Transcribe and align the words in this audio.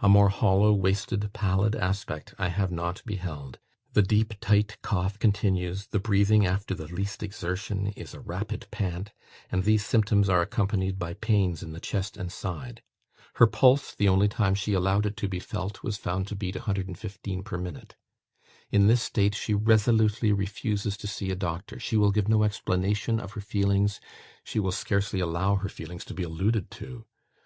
A 0.00 0.08
more 0.10 0.28
hollow, 0.28 0.74
wasted, 0.74 1.32
pallid 1.32 1.74
aspect 1.74 2.34
I 2.38 2.48
have 2.50 2.70
not 2.70 3.00
beheld. 3.06 3.58
The 3.94 4.02
deep 4.02 4.34
tight 4.38 4.76
cough 4.82 5.18
continues; 5.18 5.86
the 5.86 5.98
breathing 5.98 6.44
after 6.44 6.74
the 6.74 6.88
least 6.88 7.22
exertion 7.22 7.86
is 7.96 8.12
a 8.12 8.20
rapid 8.20 8.66
pant; 8.70 9.12
and 9.50 9.64
these 9.64 9.82
symptoms 9.82 10.28
are 10.28 10.42
accompanied 10.42 10.98
by 10.98 11.14
pains 11.14 11.62
in 11.62 11.72
the 11.72 11.80
chest 11.80 12.18
and 12.18 12.30
side. 12.30 12.82
Her 13.36 13.46
pulse, 13.46 13.94
the 13.94 14.10
only 14.10 14.28
time 14.28 14.54
she 14.54 14.74
allowed 14.74 15.06
it 15.06 15.16
be 15.30 15.40
to 15.40 15.46
felt, 15.46 15.82
was 15.82 15.96
found 15.96 16.26
to 16.26 16.36
beat 16.36 16.54
115 16.56 17.42
per 17.42 17.56
minute. 17.56 17.96
In 18.70 18.88
this 18.88 19.02
state 19.02 19.34
she 19.34 19.54
resolutely 19.54 20.32
refuses 20.32 20.98
to 20.98 21.06
see 21.06 21.30
a 21.30 21.34
doctor; 21.34 21.80
she 21.80 21.96
will 21.96 22.10
give 22.12 22.28
no 22.28 22.42
explanation 22.42 23.18
of 23.18 23.32
her 23.32 23.40
feelings, 23.40 24.02
she 24.44 24.60
will 24.60 24.70
scarcely 24.70 25.20
allow 25.20 25.54
her 25.54 25.70
feelings 25.70 26.04
to 26.04 26.12
be 26.12 26.24
alluded 26.24 26.70
to. 26.72 27.06